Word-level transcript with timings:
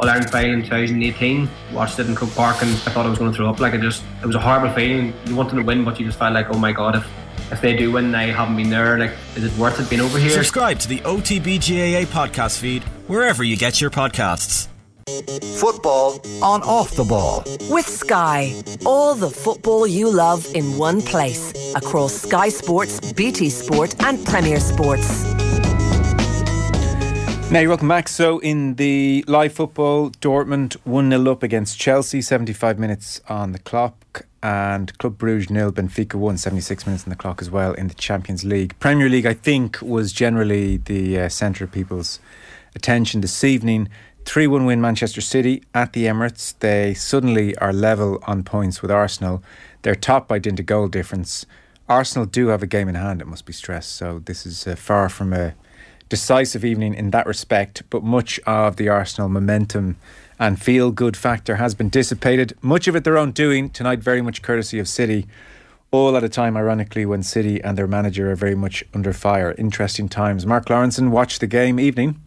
All 0.00 0.08
Ireland 0.08 0.30
final 0.30 0.54
in 0.54 0.62
2018. 0.62 1.48
Watched 1.72 1.98
it 1.98 2.08
in 2.08 2.14
Croke 2.14 2.34
Park 2.34 2.62
and 2.62 2.70
I 2.70 2.90
thought 2.90 3.04
I 3.04 3.10
was 3.10 3.18
going 3.18 3.30
to 3.30 3.36
throw 3.36 3.50
up. 3.50 3.60
Like 3.60 3.74
it 3.74 3.82
just, 3.82 4.02
it 4.22 4.26
was 4.26 4.34
a 4.34 4.40
horrible 4.40 4.74
feeling. 4.74 5.12
You 5.26 5.36
wanted 5.36 5.56
to 5.56 5.62
win, 5.62 5.84
but 5.84 6.00
you 6.00 6.06
just 6.06 6.18
felt 6.18 6.32
like, 6.32 6.48
oh 6.50 6.58
my 6.58 6.72
god, 6.72 6.96
if 6.96 7.06
if 7.52 7.60
they 7.60 7.76
do 7.76 7.90
win, 7.92 8.12
they 8.12 8.30
haven't 8.30 8.56
been 8.56 8.70
there. 8.70 8.98
Like, 8.98 9.12
is 9.34 9.44
it 9.44 9.52
worth 9.58 9.80
it 9.80 9.90
being 9.90 10.00
over 10.00 10.18
here? 10.18 10.30
Subscribe 10.30 10.78
to 10.80 10.88
the 10.88 10.98
OTBGAA 10.98 12.06
podcast 12.06 12.58
feed 12.58 12.84
wherever 13.08 13.42
you 13.42 13.56
get 13.56 13.80
your 13.80 13.90
podcasts. 13.90 14.68
Football 15.58 16.20
on 16.42 16.62
off 16.62 16.92
the 16.92 17.04
ball. 17.04 17.42
With 17.68 17.86
Sky. 17.86 18.54
All 18.86 19.14
the 19.14 19.30
football 19.30 19.86
you 19.86 20.08
love 20.10 20.46
in 20.54 20.78
one 20.78 21.02
place. 21.02 21.74
Across 21.74 22.22
Sky 22.22 22.48
Sports, 22.48 23.12
BT 23.12 23.50
Sport, 23.50 24.00
and 24.04 24.24
Premier 24.24 24.60
Sports. 24.60 25.39
Now, 27.50 27.58
you're 27.58 27.70
welcome 27.70 27.88
back. 27.88 28.06
So, 28.06 28.38
in 28.38 28.76
the 28.76 29.24
live 29.26 29.52
football, 29.52 30.10
Dortmund 30.10 30.74
1 30.84 31.10
0 31.10 31.32
up 31.32 31.42
against 31.42 31.80
Chelsea, 31.80 32.22
75 32.22 32.78
minutes 32.78 33.20
on 33.28 33.50
the 33.50 33.58
clock, 33.58 34.24
and 34.40 34.96
Club 34.98 35.18
Bruges 35.18 35.50
nil, 35.50 35.72
Benfica 35.72 36.14
1, 36.14 36.38
76 36.38 36.86
minutes 36.86 37.02
on 37.02 37.10
the 37.10 37.16
clock 37.16 37.42
as 37.42 37.50
well 37.50 37.72
in 37.72 37.88
the 37.88 37.94
Champions 37.94 38.44
League. 38.44 38.78
Premier 38.78 39.08
League, 39.08 39.26
I 39.26 39.34
think, 39.34 39.82
was 39.82 40.12
generally 40.12 40.76
the 40.76 41.18
uh, 41.18 41.28
centre 41.28 41.64
of 41.64 41.72
people's 41.72 42.20
attention 42.76 43.20
this 43.20 43.42
evening. 43.42 43.88
3 44.26 44.46
1 44.46 44.64
win 44.64 44.80
Manchester 44.80 45.20
City 45.20 45.64
at 45.74 45.92
the 45.92 46.04
Emirates. 46.04 46.56
They 46.60 46.94
suddenly 46.94 47.56
are 47.56 47.72
level 47.72 48.22
on 48.28 48.44
points 48.44 48.80
with 48.80 48.92
Arsenal. 48.92 49.42
They're 49.82 49.96
top 49.96 50.28
by 50.28 50.38
dint 50.38 50.60
of 50.60 50.66
goal 50.66 50.86
difference. 50.86 51.46
Arsenal 51.88 52.26
do 52.26 52.46
have 52.46 52.62
a 52.62 52.68
game 52.68 52.88
in 52.88 52.94
hand, 52.94 53.20
it 53.20 53.26
must 53.26 53.44
be 53.44 53.52
stressed. 53.52 53.90
So, 53.90 54.20
this 54.20 54.46
is 54.46 54.68
uh, 54.68 54.76
far 54.76 55.08
from 55.08 55.32
a 55.32 55.56
decisive 56.10 56.64
evening 56.64 56.92
in 56.92 57.10
that 57.12 57.26
respect, 57.26 57.82
but 57.88 58.02
much 58.02 58.38
of 58.40 58.76
the 58.76 58.90
Arsenal 58.90 59.30
momentum 59.30 59.96
and 60.38 60.60
feel 60.60 60.90
good 60.90 61.16
factor 61.16 61.56
has 61.56 61.74
been 61.74 61.88
dissipated. 61.88 62.52
Much 62.60 62.86
of 62.88 62.96
it 62.96 63.04
their 63.04 63.16
own 63.16 63.30
doing 63.30 63.70
tonight, 63.70 64.00
very 64.00 64.20
much 64.20 64.42
courtesy 64.42 64.78
of 64.78 64.88
City. 64.88 65.26
All 65.92 66.16
at 66.16 66.22
a 66.22 66.28
time, 66.28 66.56
ironically, 66.56 67.06
when 67.06 67.22
City 67.22 67.62
and 67.62 67.78
their 67.78 67.86
manager 67.86 68.30
are 68.30 68.36
very 68.36 68.54
much 68.54 68.84
under 68.92 69.12
fire. 69.12 69.54
Interesting 69.56 70.08
times. 70.08 70.46
Mark 70.46 70.66
Lawrenson, 70.66 71.10
watch 71.10 71.38
the 71.38 71.46
game. 71.46 71.80
Evening. 71.80 72.20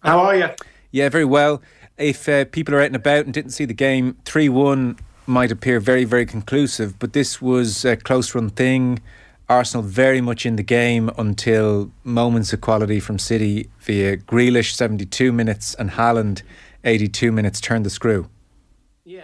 How 0.00 0.20
are 0.20 0.36
you? 0.36 0.48
Yeah, 0.90 1.08
very 1.08 1.24
well. 1.24 1.62
If 1.98 2.28
uh, 2.28 2.44
people 2.44 2.74
are 2.74 2.80
out 2.80 2.86
and 2.86 2.96
about 2.96 3.24
and 3.24 3.34
didn't 3.34 3.52
see 3.52 3.64
the 3.64 3.74
game, 3.74 4.16
3 4.24 4.48
1 4.48 4.98
might 5.26 5.50
appear 5.50 5.80
very, 5.80 6.04
very 6.04 6.26
conclusive, 6.26 6.98
but 6.98 7.12
this 7.12 7.42
was 7.42 7.84
a 7.84 7.96
close 7.96 8.34
run 8.34 8.50
thing. 8.50 9.00
Arsenal 9.48 9.84
very 9.84 10.20
much 10.20 10.44
in 10.44 10.56
the 10.56 10.62
game 10.62 11.10
until 11.16 11.90
moments 12.02 12.52
of 12.52 12.60
quality 12.60 12.98
from 12.98 13.18
City 13.18 13.70
via 13.80 14.16
Grealish 14.16 14.72
72 14.72 15.32
minutes 15.32 15.74
and 15.74 15.90
Haaland 15.90 16.42
82 16.84 17.30
minutes 17.30 17.60
turned 17.60 17.86
the 17.86 17.90
screw. 17.90 18.28
Yeah, 19.04 19.22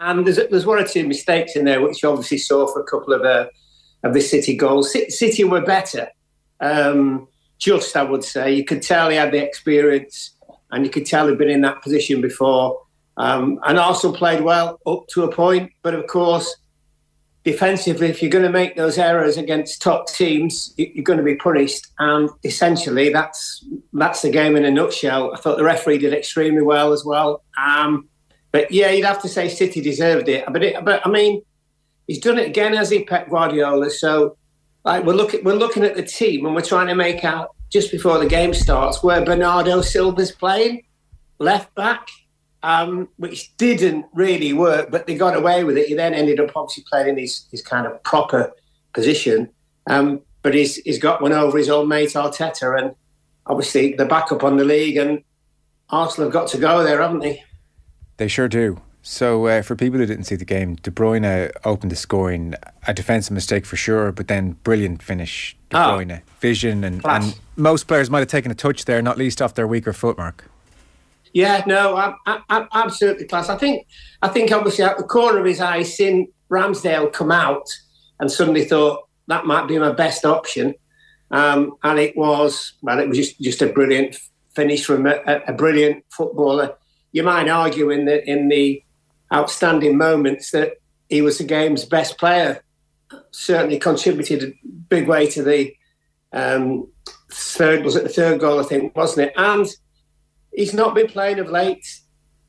and 0.00 0.26
there's 0.26 0.36
there's 0.50 0.66
one 0.66 0.78
or 0.78 0.86
two 0.86 1.06
mistakes 1.06 1.54
in 1.54 1.64
there 1.64 1.80
which 1.80 2.02
you 2.02 2.08
obviously 2.08 2.38
saw 2.38 2.66
for 2.66 2.80
a 2.80 2.84
couple 2.84 3.12
of 3.12 3.22
uh, 3.22 3.46
of 4.02 4.14
the 4.14 4.20
City 4.20 4.56
goals. 4.56 4.92
City 4.92 5.44
were 5.44 5.60
better, 5.60 6.08
um, 6.60 7.28
just 7.58 7.96
I 7.96 8.02
would 8.02 8.24
say. 8.24 8.52
You 8.52 8.64
could 8.64 8.82
tell 8.82 9.10
he 9.10 9.16
had 9.16 9.32
the 9.32 9.42
experience, 9.42 10.30
and 10.72 10.84
you 10.84 10.90
could 10.90 11.06
tell 11.06 11.28
he'd 11.28 11.38
been 11.38 11.50
in 11.50 11.60
that 11.60 11.82
position 11.82 12.20
before. 12.20 12.80
Um, 13.16 13.60
and 13.64 13.78
Arsenal 13.78 14.16
played 14.16 14.42
well 14.42 14.80
up 14.86 15.06
to 15.08 15.24
a 15.24 15.32
point, 15.32 15.70
but 15.82 15.94
of 15.94 16.06
course 16.06 16.52
defensively, 17.44 18.08
if 18.08 18.22
you're 18.22 18.30
going 18.30 18.44
to 18.44 18.50
make 18.50 18.76
those 18.76 18.98
errors 18.98 19.36
against 19.36 19.82
top 19.82 20.08
teams, 20.08 20.72
you're 20.76 21.04
going 21.04 21.18
to 21.18 21.24
be 21.24 21.36
punished. 21.36 21.88
And 21.98 22.30
essentially, 22.44 23.10
that's 23.12 23.64
that's 23.92 24.22
the 24.22 24.30
game 24.30 24.56
in 24.56 24.64
a 24.64 24.70
nutshell. 24.70 25.34
I 25.34 25.38
thought 25.38 25.58
the 25.58 25.64
referee 25.64 25.98
did 25.98 26.12
extremely 26.12 26.62
well 26.62 26.92
as 26.92 27.04
well. 27.04 27.42
Um, 27.58 28.08
but 28.52 28.70
yeah, 28.70 28.90
you'd 28.90 29.06
have 29.06 29.22
to 29.22 29.28
say 29.28 29.48
City 29.48 29.80
deserved 29.80 30.28
it. 30.28 30.44
But 30.50 30.62
it, 30.62 30.84
but 30.84 31.06
I 31.06 31.10
mean, 31.10 31.42
he's 32.06 32.20
done 32.20 32.38
it 32.38 32.48
again 32.48 32.74
as 32.74 32.90
he 32.90 33.04
Pep 33.04 33.28
Guardiola. 33.30 33.90
So 33.90 34.36
like 34.84 35.04
we're 35.04 35.14
looking 35.14 35.44
we're 35.44 35.54
looking 35.54 35.84
at 35.84 35.94
the 35.94 36.02
team 36.02 36.46
and 36.46 36.54
we're 36.54 36.62
trying 36.62 36.88
to 36.88 36.94
make 36.94 37.24
out 37.24 37.54
just 37.70 37.90
before 37.90 38.18
the 38.18 38.26
game 38.26 38.52
starts 38.52 39.02
where 39.02 39.24
Bernardo 39.24 39.80
Silva's 39.80 40.32
playing 40.32 40.84
left 41.38 41.74
back 41.74 42.08
um, 42.62 43.08
which 43.16 43.56
didn't 43.56 44.06
really 44.14 44.52
work, 44.52 44.90
but 44.90 45.06
they 45.06 45.14
got 45.14 45.36
away 45.36 45.64
with 45.64 45.76
it. 45.76 45.86
He 45.86 45.94
then 45.94 46.14
ended 46.14 46.40
up 46.40 46.52
obviously 46.56 46.84
playing 46.88 47.08
in 47.08 47.18
his, 47.18 47.46
his 47.50 47.62
kind 47.62 47.86
of 47.86 48.02
proper 48.04 48.52
position. 48.92 49.48
Um, 49.88 50.20
but 50.42 50.54
he's, 50.54 50.76
he's 50.76 50.98
got 50.98 51.22
one 51.22 51.32
over 51.32 51.58
his 51.58 51.68
old 51.68 51.88
mate 51.88 52.10
Arteta, 52.10 52.78
and 52.78 52.94
obviously 53.46 53.94
the 53.94 54.04
backup 54.04 54.44
on 54.44 54.56
the 54.56 54.64
league, 54.64 54.96
and 54.96 55.22
Arsenal 55.90 56.28
have 56.28 56.32
got 56.32 56.48
to 56.48 56.58
go 56.58 56.82
there, 56.82 57.00
haven't 57.00 57.20
they? 57.20 57.42
They 58.16 58.28
sure 58.28 58.48
do. 58.48 58.80
So, 59.04 59.46
uh, 59.46 59.62
for 59.62 59.74
people 59.74 59.98
who 59.98 60.06
didn't 60.06 60.24
see 60.24 60.36
the 60.36 60.44
game, 60.44 60.76
De 60.76 60.90
Bruyne 60.92 61.50
opened 61.64 61.90
the 61.90 61.96
scoring, 61.96 62.54
a 62.86 62.94
defensive 62.94 63.32
mistake 63.32 63.66
for 63.66 63.74
sure, 63.74 64.12
but 64.12 64.28
then 64.28 64.52
brilliant 64.62 65.02
finish. 65.02 65.56
De 65.70 65.76
ah. 65.76 65.96
Bruyne, 65.96 66.20
oh, 66.20 66.30
vision, 66.38 66.84
and, 66.84 67.04
and 67.04 67.36
most 67.56 67.88
players 67.88 68.10
might 68.10 68.20
have 68.20 68.28
taken 68.28 68.52
a 68.52 68.54
touch 68.54 68.84
there, 68.84 69.02
not 69.02 69.18
least 69.18 69.42
off 69.42 69.54
their 69.54 69.66
weaker 69.66 69.92
footmark. 69.92 70.44
Yeah, 71.32 71.62
no, 71.66 71.96
I, 71.96 72.14
I, 72.26 72.66
absolutely 72.74 73.24
class. 73.24 73.48
I 73.48 73.56
think, 73.56 73.86
I 74.20 74.28
think 74.28 74.52
obviously 74.52 74.84
out 74.84 74.98
the 74.98 75.04
corner 75.04 75.38
of 75.38 75.46
his 75.46 75.60
eye, 75.60 75.82
seen 75.82 76.28
Ramsdale 76.50 77.12
come 77.12 77.32
out 77.32 77.66
and 78.20 78.30
suddenly 78.30 78.64
thought 78.64 79.08
that 79.28 79.46
might 79.46 79.66
be 79.66 79.78
my 79.78 79.92
best 79.92 80.24
option. 80.24 80.74
Um, 81.30 81.76
and 81.82 81.98
it 81.98 82.16
was, 82.16 82.74
well, 82.82 82.98
it 82.98 83.08
was 83.08 83.16
just, 83.16 83.40
just 83.40 83.62
a 83.62 83.72
brilliant 83.72 84.16
finish 84.54 84.84
from 84.84 85.06
a, 85.06 85.18
a, 85.48 85.52
brilliant 85.52 86.04
footballer. 86.10 86.76
You 87.12 87.22
might 87.22 87.48
argue 87.48 87.90
in 87.90 88.04
the 88.04 88.28
in 88.30 88.48
the 88.48 88.82
outstanding 89.32 89.96
moments 89.96 90.50
that 90.50 90.74
he 91.08 91.22
was 91.22 91.38
the 91.38 91.44
game's 91.44 91.84
best 91.84 92.18
player. 92.18 92.62
Certainly 93.30 93.78
contributed 93.78 94.42
a 94.42 94.52
big 94.88 95.08
way 95.08 95.26
to 95.28 95.42
the 95.42 95.74
um, 96.32 96.88
third 97.30 97.84
was 97.84 97.96
it 97.96 98.02
the 98.02 98.08
third 98.08 98.40
goal 98.40 98.60
I 98.60 98.64
think 98.64 98.96
wasn't 98.96 99.28
it? 99.28 99.34
And 99.36 99.66
he's 100.52 100.74
not 100.74 100.94
been 100.94 101.08
playing 101.08 101.38
of 101.38 101.48
late. 101.48 101.86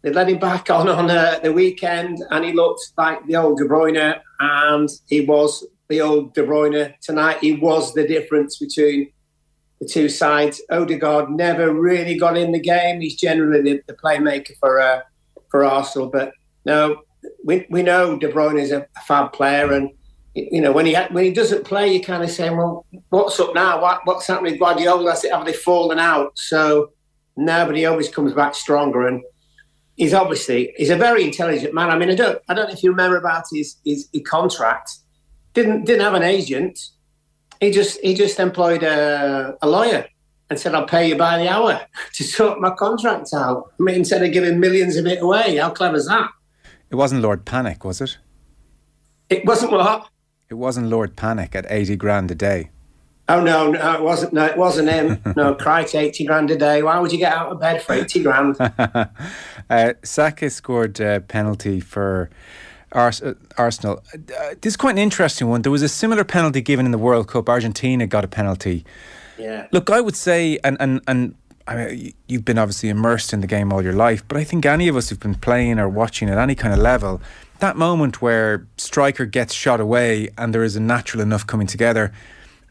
They 0.02 0.12
let 0.12 0.30
him 0.30 0.40
back 0.40 0.69
on 0.69 0.90
on 0.90 1.09
uh, 1.09 1.40
the 1.41 1.53
weekend, 1.53 2.24
and 2.30 2.44
he 2.44 2.52
looked 2.52 2.91
like 2.97 3.25
the 3.25 3.38
old 3.38 3.58
De 3.58 3.66
Bruyne, 3.66 4.19
and 4.40 4.90
he 5.08 5.22
was 5.22 5.66
the 5.88 6.02
old 6.02 6.34
De 6.34 6.46
Bruyne 6.46 6.94
tonight. 7.02 7.38
He 7.40 7.53
was 7.53 7.94
the 7.94 8.06
difference 8.06 8.58
between 8.58 9.12
the 9.80 9.88
two 9.88 10.09
sides. 10.09 10.62
Odegaard 10.69 11.30
never 11.30 11.74
really 11.74 12.18
got 12.18 12.38
in 12.38 12.52
the 12.52 12.59
game. 12.59 13.00
He's 13.00 13.16
generally 13.16 13.62
the, 13.62 13.81
the 13.88 13.94
playmaker 13.94 14.52
for 14.59 14.81
uh, 14.81 15.02
for 15.50 15.64
Arsenal, 15.64 16.09
but 16.09 16.34
no, 16.66 17.02
we, 17.46 17.66
we 17.70 17.84
know 17.84 18.18
De 18.18 18.31
Bruyne 18.31 18.59
is 18.59 18.72
a, 18.72 18.88
fab 19.06 19.34
player, 19.34 19.72
and 19.72 19.90
you 20.34 20.62
know 20.62 20.72
when 20.72 20.85
he 20.85 20.96
when 21.12 21.24
he 21.24 21.31
doesn't 21.31 21.64
play, 21.64 21.94
you 21.94 22.02
kind 22.02 22.24
of 22.24 22.31
say, 22.31 22.50
well, 22.50 22.85
what's 23.09 23.40
up 23.40 23.53
now? 23.56 23.81
What, 23.81 24.02
what's 24.03 24.28
happening 24.28 24.53
with 24.53 24.59
Guardiola? 24.59 25.16
Have 25.31 25.46
they 25.46 25.53
fallen 25.53 26.00
out? 26.00 26.38
So 26.38 26.91
no, 27.36 27.66
but 27.66 27.76
he 27.76 27.86
always 27.86 28.10
comes 28.10 28.34
back 28.34 28.56
stronger, 28.56 29.08
and 29.08 29.24
he's 29.96 30.14
obviously 30.14 30.74
he's 30.78 30.90
a 30.90 30.96
very 30.96 31.24
intelligent 31.24 31.74
man. 31.74 31.90
I 31.90 31.98
mean, 31.98 32.10
I 32.10 32.16
don't 32.16 32.40
I 32.48 32.54
don't 32.54 32.68
know 32.68 32.74
if 32.74 32.84
you 32.84 32.92
remember 32.92 33.18
about 33.18 33.46
his 33.52 33.78
his, 33.86 34.10
his 34.14 34.24
contract. 34.26 34.92
Didn't 35.54 35.86
didn't 35.86 36.02
have 36.02 36.14
an 36.14 36.24
agent. 36.24 36.80
He 37.60 37.72
just 37.72 38.00
he 38.02 38.14
just 38.14 38.40
employed 38.40 38.84
a, 38.84 39.58
a 39.62 39.68
lawyer 39.68 40.06
and 40.50 40.60
said, 40.60 40.76
"I'll 40.76 40.88
pay 40.88 41.10
you 41.10 41.16
by 41.16 41.38
the 41.38 41.50
hour 41.50 41.82
to 42.14 42.24
sort 42.24 42.60
my 42.60 42.72
contract 42.72 43.30
out." 43.34 43.72
I 43.80 43.84
mean, 43.84 43.96
instead 43.96 44.24
of 44.24 44.32
giving 44.32 44.60
millions 44.60 44.96
of 44.96 45.06
it 45.06 45.22
away, 45.22 45.58
how 45.58 45.72
clever 45.72 45.96
is 45.96 46.08
that? 46.08 46.30
It 46.90 46.96
wasn't 46.96 47.22
Lord 47.22 47.46
Pannick, 47.46 47.84
was 47.84 48.02
it? 48.02 48.18
It 49.30 49.46
wasn't 49.46 49.72
what? 49.72 50.10
It 50.50 50.56
wasn't 50.56 50.88
Lord 50.88 51.16
Pannick 51.16 51.56
at 51.56 51.66
eighty 51.72 51.96
grand 51.96 52.30
a 52.30 52.36
day. 52.36 52.70
Oh 53.29 53.41
no, 53.41 53.72
no, 53.72 53.94
it 53.94 54.01
wasn't. 54.01 54.34
No, 54.34 54.45
it 54.45 54.57
wasn't 54.57 54.89
him. 54.89 55.22
No, 55.35 55.56
crikey, 55.56 55.97
eighty 55.97 56.25
grand 56.25 56.51
a 56.51 56.57
day. 56.57 56.84
Why 56.84 57.00
would 57.00 57.11
you 57.11 57.17
get 57.17 57.34
out 57.34 57.51
of 57.51 57.59
bed 57.59 57.81
for 57.81 57.94
eighty 57.94 58.22
grand? 58.22 58.57
uh, 59.69 59.94
Saka 60.03 60.50
scored 60.50 60.99
a 60.99 61.22
penalty 61.22 61.79
for 61.79 62.29
Ars- 62.91 63.22
uh, 63.22 63.35
Arsenal. 63.58 64.03
Uh, 64.14 64.55
this 64.61 64.73
is 64.73 64.78
quite 64.78 64.91
an 64.91 64.97
interesting 64.97 65.47
one. 65.47 65.61
There 65.61 65.72
was 65.72 65.81
a 65.81 65.90
similar 65.90 66.23
penalty 66.23 66.61
given 66.61 66.85
in 66.85 66.91
the 66.91 66.97
World 66.97 67.28
Cup. 67.28 67.47
Argentina 67.49 68.05
got 68.08 68.25
a 68.25 68.28
penalty. 68.28 68.85
Yeah. 69.37 69.67
Look, 69.72 69.90
I 69.90 70.02
would 70.02 70.16
say, 70.17 70.59
and 70.64 70.76
and 70.81 71.02
and 71.08 71.35
I 71.66 71.76
mean, 71.76 72.14
you've 72.28 72.46
been 72.46 72.58
obviously 72.58 72.90
immersed 72.90 73.31
in 73.31 73.40
the 73.40 73.47
game 73.47 73.72
all 73.72 73.81
your 73.81 73.93
life, 73.93 74.28
but 74.28 74.37
I 74.37 74.43
think 74.43 74.66
any 74.66 74.90
of 74.90 74.97
us 74.97 75.09
who've 75.09 75.19
been 75.19 75.35
playing 75.35 75.79
or 75.79 75.87
watching 75.87 76.29
at 76.29 76.37
any 76.37 76.55
kind 76.55 76.73
of 76.73 76.79
level, 76.79 77.22
that 77.59 77.78
moment 77.78 78.22
where 78.22 78.67
striker 78.78 79.26
gets 79.26 79.53
shot 79.53 79.79
away 79.79 80.29
and 80.37 80.53
there 80.53 80.64
is 80.64 80.76
a 80.76 80.81
natural 80.81 81.23
enough 81.23 81.47
coming 81.47 81.67
together 81.67 82.11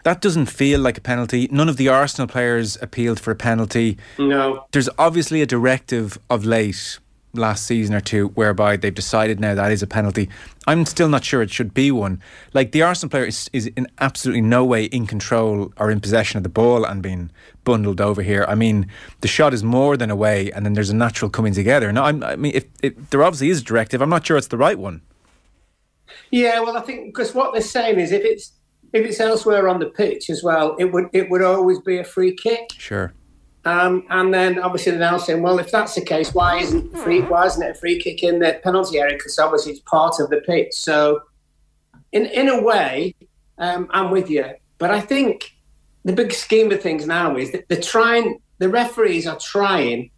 that 0.04 0.20
doesn't 0.20 0.46
feel 0.46 0.80
like 0.80 0.98
a 0.98 1.00
penalty. 1.00 1.48
None 1.50 1.68
of 1.68 1.76
the 1.76 1.88
Arsenal 1.88 2.26
players 2.26 2.76
appealed 2.82 3.20
for 3.20 3.30
a 3.30 3.36
penalty. 3.36 3.98
No. 4.18 4.66
There's 4.72 4.88
obviously 4.98 5.42
a 5.42 5.46
directive 5.46 6.18
of 6.28 6.44
late 6.44 6.98
last 7.34 7.64
season 7.64 7.94
or 7.94 8.00
two 8.00 8.28
whereby 8.28 8.76
they've 8.76 8.94
decided 8.94 9.40
now 9.40 9.54
that 9.54 9.72
is 9.72 9.82
a 9.82 9.86
penalty. 9.86 10.28
I'm 10.66 10.84
still 10.84 11.08
not 11.08 11.24
sure 11.24 11.40
it 11.42 11.50
should 11.50 11.72
be 11.72 11.90
one. 11.90 12.20
Like 12.52 12.72
the 12.72 12.82
Arsenal 12.82 13.10
player 13.10 13.24
is, 13.24 13.48
is 13.52 13.68
in 13.68 13.86
absolutely 14.00 14.42
no 14.42 14.64
way 14.64 14.84
in 14.84 15.06
control 15.06 15.72
or 15.78 15.90
in 15.90 16.00
possession 16.00 16.36
of 16.36 16.42
the 16.42 16.48
ball 16.48 16.84
and 16.84 17.02
being 17.02 17.30
bundled 17.64 18.00
over 18.00 18.22
here. 18.22 18.44
I 18.48 18.54
mean, 18.54 18.86
the 19.20 19.28
shot 19.28 19.54
is 19.54 19.64
more 19.64 19.96
than 19.96 20.10
away, 20.10 20.50
and 20.52 20.66
then 20.66 20.74
there's 20.74 20.90
a 20.90 20.96
natural 20.96 21.30
coming 21.30 21.54
together. 21.54 21.90
Now, 21.92 22.04
I'm, 22.04 22.22
I 22.22 22.36
mean, 22.36 22.52
if, 22.54 22.64
if 22.82 23.10
there 23.10 23.22
obviously 23.22 23.50
is 23.50 23.60
a 23.60 23.64
directive, 23.64 24.02
I'm 24.02 24.10
not 24.10 24.26
sure 24.26 24.36
it's 24.36 24.48
the 24.48 24.58
right 24.58 24.78
one. 24.78 25.00
Yeah, 26.30 26.60
well, 26.60 26.76
I 26.76 26.82
think 26.82 27.06
because 27.06 27.34
what 27.34 27.52
they're 27.52 27.62
saying 27.62 27.98
is 27.98 28.12
if 28.12 28.24
it's 28.24 28.52
if 28.92 29.06
it's 29.06 29.20
elsewhere 29.20 29.68
on 29.68 29.78
the 29.78 29.86
pitch 29.86 30.28
as 30.30 30.42
well, 30.42 30.76
it 30.78 30.92
would 30.92 31.08
it 31.12 31.30
would 31.30 31.42
always 31.42 31.80
be 31.80 31.98
a 31.98 32.04
free 32.04 32.34
kick. 32.34 32.70
Sure. 32.76 33.12
Um, 33.64 34.04
and 34.10 34.34
then 34.34 34.58
obviously 34.58 34.92
they're 34.92 35.00
now 35.00 35.18
saying, 35.18 35.40
well, 35.40 35.60
if 35.60 35.70
that's 35.70 35.94
the 35.94 36.00
case, 36.00 36.34
why 36.34 36.58
isn't 36.58 36.96
free? 36.98 37.20
Why 37.20 37.46
isn't 37.46 37.62
it 37.62 37.70
a 37.70 37.74
free 37.74 38.00
kick 38.00 38.22
in 38.24 38.40
the 38.40 38.60
penalty 38.64 38.98
area? 38.98 39.14
Because 39.14 39.38
obviously 39.38 39.72
it's 39.72 39.82
part 39.82 40.18
of 40.18 40.30
the 40.30 40.38
pitch. 40.38 40.72
So, 40.72 41.20
in 42.10 42.26
in 42.26 42.48
a 42.48 42.60
way, 42.60 43.14
um, 43.58 43.88
I'm 43.90 44.10
with 44.10 44.28
you. 44.28 44.46
But 44.78 44.90
I 44.90 45.00
think 45.00 45.52
the 46.04 46.12
big 46.12 46.32
scheme 46.32 46.72
of 46.72 46.82
things 46.82 47.06
now 47.06 47.36
is 47.36 47.52
that 47.52 47.68
they're 47.68 47.80
trying. 47.80 48.40
The 48.58 48.68
referees 48.68 49.26
are 49.26 49.38
trying 49.38 50.10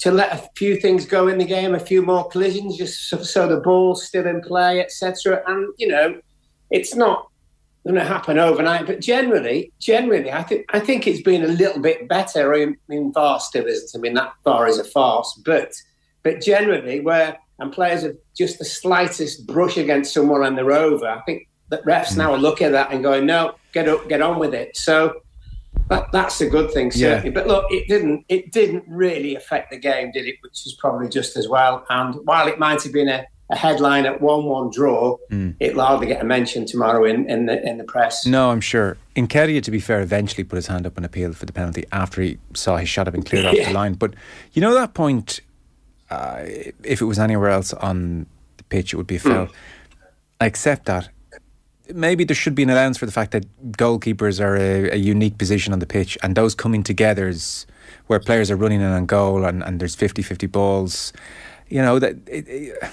to 0.00 0.10
let 0.10 0.32
a 0.32 0.48
few 0.56 0.76
things 0.76 1.04
go 1.04 1.28
in 1.28 1.38
the 1.38 1.44
game, 1.44 1.74
a 1.74 1.80
few 1.80 2.02
more 2.02 2.28
collisions, 2.28 2.76
just 2.76 3.08
so, 3.08 3.22
so 3.22 3.46
the 3.46 3.60
ball's 3.60 4.06
still 4.06 4.26
in 4.26 4.40
play, 4.40 4.80
etc. 4.80 5.42
And 5.46 5.72
you 5.76 5.88
know, 5.88 6.20
it's 6.70 6.94
not 6.94 7.29
going 7.84 7.96
to 7.96 8.04
happen 8.04 8.38
overnight. 8.38 8.86
But 8.86 9.00
generally, 9.00 9.72
generally, 9.78 10.30
I 10.30 10.42
think 10.42 10.66
I 10.74 10.80
think 10.80 11.06
it's 11.06 11.22
been 11.22 11.44
a 11.44 11.48
little 11.48 11.80
bit 11.80 12.08
better. 12.08 12.54
I 12.54 12.74
mean, 12.88 13.12
VAR 13.12 13.40
still 13.40 13.66
isn't. 13.66 13.98
I 13.98 14.00
mean, 14.00 14.14
that 14.14 14.32
VAR 14.44 14.68
is 14.68 14.78
a 14.78 14.84
farce. 14.84 15.40
But 15.44 15.72
but 16.22 16.40
generally, 16.40 17.00
where 17.00 17.38
and 17.58 17.72
players 17.72 18.02
have 18.02 18.16
just 18.36 18.58
the 18.58 18.64
slightest 18.64 19.46
brush 19.46 19.76
against 19.76 20.14
someone 20.14 20.44
and 20.44 20.56
they're 20.56 20.72
over. 20.72 21.06
I 21.06 21.20
think 21.22 21.48
that 21.68 21.84
refs 21.84 22.12
hmm. 22.12 22.18
now 22.18 22.32
are 22.32 22.38
looking 22.38 22.66
at 22.68 22.72
that 22.72 22.90
and 22.90 23.02
going, 23.02 23.26
no, 23.26 23.56
get 23.72 23.88
up, 23.88 24.08
get 24.08 24.22
on 24.22 24.38
with 24.38 24.54
it. 24.54 24.76
So. 24.76 25.20
That, 25.88 26.06
that's 26.12 26.40
a 26.40 26.48
good 26.48 26.70
thing, 26.70 26.92
certainly. 26.92 27.30
Yeah. 27.30 27.34
But 27.34 27.48
look, 27.48 27.64
it 27.70 27.88
didn't. 27.88 28.24
It 28.28 28.52
didn't 28.52 28.84
really 28.86 29.34
affect 29.34 29.72
the 29.72 29.76
game, 29.76 30.12
did 30.12 30.24
it? 30.24 30.36
Which 30.40 30.64
is 30.64 30.76
probably 30.78 31.08
just 31.08 31.36
as 31.36 31.48
well. 31.48 31.84
And 31.90 32.14
while 32.26 32.46
it 32.46 32.60
might 32.60 32.80
have 32.84 32.92
been 32.92 33.08
a 33.08 33.26
a 33.50 33.56
headline 33.56 34.06
at 34.06 34.20
one-one 34.20 34.70
draw, 34.70 35.16
mm. 35.30 35.54
it'll 35.58 35.84
hardly 35.84 36.06
get 36.06 36.20
a 36.20 36.24
mention 36.24 36.66
tomorrow 36.66 37.04
in, 37.04 37.28
in 37.28 37.46
the 37.46 37.60
in 37.68 37.78
the 37.78 37.84
press. 37.84 38.24
No, 38.24 38.50
I'm 38.50 38.60
sure. 38.60 38.96
Nketiah, 39.16 39.62
to 39.62 39.70
be 39.70 39.80
fair, 39.80 40.00
eventually 40.00 40.44
put 40.44 40.56
his 40.56 40.68
hand 40.68 40.86
up 40.86 40.96
and 40.96 41.04
appealed 41.04 41.36
for 41.36 41.46
the 41.46 41.52
penalty 41.52 41.84
after 41.90 42.22
he 42.22 42.38
saw 42.54 42.76
his 42.76 42.88
shot 42.88 43.06
had 43.06 43.12
been 43.12 43.24
cleared 43.24 43.46
off 43.46 43.54
the 43.54 43.72
line. 43.72 43.94
But 43.94 44.14
you 44.52 44.62
know 44.62 44.72
that 44.74 44.94
point, 44.94 45.40
uh, 46.10 46.42
if 46.84 47.00
it 47.00 47.04
was 47.04 47.18
anywhere 47.18 47.50
else 47.50 47.72
on 47.72 48.26
the 48.56 48.64
pitch, 48.64 48.92
it 48.92 48.96
would 48.96 49.08
be 49.08 49.16
a 49.16 49.20
foul. 49.20 49.46
Mm. 49.46 49.52
I 50.40 50.46
accept 50.46 50.86
that. 50.86 51.08
Maybe 51.92 52.22
there 52.22 52.36
should 52.36 52.54
be 52.54 52.62
an 52.62 52.70
allowance 52.70 52.98
for 52.98 53.06
the 53.06 53.12
fact 53.12 53.32
that 53.32 53.46
goalkeepers 53.72 54.40
are 54.40 54.56
a, 54.56 54.92
a 54.92 54.96
unique 54.96 55.38
position 55.38 55.72
on 55.72 55.80
the 55.80 55.86
pitch, 55.86 56.16
and 56.22 56.36
those 56.36 56.54
coming 56.54 56.84
together 56.84 57.26
is 57.26 57.66
where 58.06 58.20
players 58.20 58.48
are 58.48 58.56
running 58.56 58.80
in 58.80 58.86
on 58.86 59.06
goal, 59.06 59.44
and, 59.44 59.64
and 59.64 59.80
there's 59.80 59.96
50-50 59.96 60.50
balls. 60.52 61.12
You 61.68 61.82
know 61.82 61.98
that. 61.98 62.14
It, 62.28 62.48
it, 62.48 62.92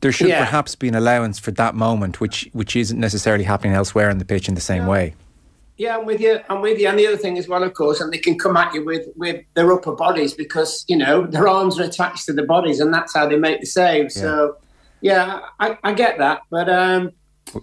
there 0.00 0.12
should 0.12 0.28
yeah. 0.28 0.44
perhaps 0.44 0.74
be 0.74 0.88
an 0.88 0.94
allowance 0.94 1.38
for 1.38 1.50
that 1.52 1.74
moment, 1.74 2.20
which 2.20 2.48
which 2.52 2.76
isn't 2.76 2.98
necessarily 2.98 3.44
happening 3.44 3.74
elsewhere 3.74 4.10
on 4.10 4.18
the 4.18 4.24
pitch 4.24 4.48
in 4.48 4.54
the 4.54 4.60
same 4.60 4.82
yeah. 4.82 4.88
way. 4.88 5.14
Yeah, 5.78 5.98
I'm 5.98 6.06
with 6.06 6.20
you. 6.20 6.40
I'm 6.48 6.62
with 6.62 6.78
you. 6.78 6.88
And 6.88 6.98
the 6.98 7.06
other 7.06 7.18
thing 7.18 7.36
as 7.36 7.48
well, 7.48 7.62
of 7.62 7.74
course, 7.74 8.00
and 8.00 8.10
they 8.12 8.18
can 8.18 8.38
come 8.38 8.56
at 8.56 8.72
you 8.74 8.84
with 8.84 9.08
with 9.16 9.44
their 9.54 9.70
upper 9.72 9.92
bodies 9.92 10.32
because 10.32 10.84
you 10.88 10.96
know 10.96 11.26
their 11.26 11.48
arms 11.48 11.78
are 11.78 11.84
attached 11.84 12.26
to 12.26 12.32
the 12.32 12.44
bodies, 12.44 12.80
and 12.80 12.92
that's 12.92 13.14
how 13.14 13.28
they 13.28 13.36
make 13.36 13.60
the 13.60 13.66
save. 13.66 14.04
Yeah. 14.04 14.22
So, 14.22 14.56
yeah, 15.02 15.40
I, 15.60 15.76
I, 15.84 15.92
get 15.92 16.16
that, 16.18 16.40
but 16.50 16.70
um, 16.70 17.12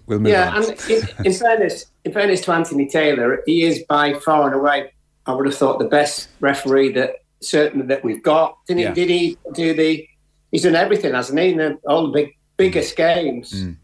we'll 0.06 0.28
yeah, 0.28 0.52
on. 0.52 0.64
and 0.64 0.90
in, 0.90 1.08
in 1.26 1.34
fairness, 1.44 1.86
in 2.06 2.14
fairness 2.14 2.42
to 2.42 2.52
Anthony 2.52 2.88
Taylor, 2.88 3.42
he 3.48 3.64
is 3.64 3.84
by 3.90 4.14
far 4.14 4.46
and 4.46 4.56
away, 4.56 4.94
I 5.26 5.34
would 5.34 5.48
have 5.48 5.58
thought, 5.58 5.80
the 5.80 5.86
best 5.86 6.30
referee 6.40 6.92
that 6.94 7.16
certainly 7.42 7.88
that 7.88 8.04
we've 8.04 8.22
got. 8.22 8.58
Didn't 8.68 8.82
yeah. 8.82 8.90
he? 8.90 8.94
Did 8.94 9.10
he 9.10 9.38
do 9.54 9.74
the 9.74 10.08
he's 10.54 10.64
done 10.64 10.76
everything, 10.76 11.14
hasn't 11.14 11.38
he? 11.38 11.52
In 11.52 11.78
all 11.86 12.04
the 12.04 12.14
big 12.14 12.38
biggest 12.56 12.96
games 12.96 13.52
mm. 13.52 13.76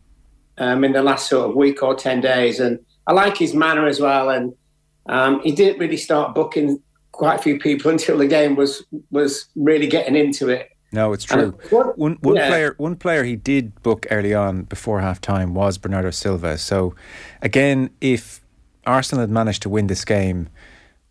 um, 0.60 0.86
in 0.86 0.94
the 0.94 1.02
last 1.02 1.28
sort 1.28 1.50
of 1.50 1.56
week 1.56 1.84
or 1.84 1.96
ten 1.96 2.22
days, 2.22 2.62
and 2.62 2.80
I 3.08 3.12
like 3.12 3.36
his 3.36 3.54
manner 3.54 3.86
as 3.88 4.00
well. 4.00 4.30
And 4.30 4.54
um, 5.08 5.42
he 5.42 5.52
didn't 5.52 5.80
really 5.80 5.98
start 5.98 6.34
booking 6.34 6.82
quite 7.12 7.40
a 7.40 7.42
few 7.42 7.60
people 7.60 7.92
until 7.96 8.18
the 8.18 8.28
game 8.28 8.56
was 8.56 8.86
was 9.12 9.48
really 9.56 9.88
getting 9.88 10.16
into 10.16 10.48
it. 10.48 10.70
No, 10.92 11.12
it's 11.14 11.26
true. 11.26 11.52
one 11.70 12.18
one 12.22 12.36
yeah. 12.36 12.48
player 12.48 12.76
one 12.78 12.96
player 12.96 13.24
he 13.24 13.36
did 13.36 13.82
book 13.84 14.08
early 14.10 14.34
on 14.34 14.64
before 14.64 15.02
half 15.02 15.20
time 15.20 15.54
was 15.54 15.78
Bernardo 15.78 16.12
Silva. 16.12 16.58
So 16.58 16.96
again, 17.42 17.90
if 18.00 18.42
Arsenal 18.86 19.22
had 19.22 19.30
managed 19.30 19.62
to 19.64 19.70
win 19.70 19.88
this 19.88 20.06
game, 20.06 20.50